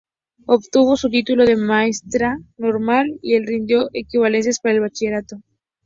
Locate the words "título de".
1.11-1.55